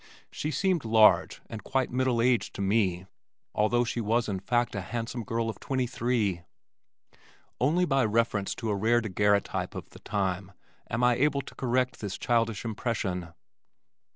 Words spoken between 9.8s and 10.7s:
the time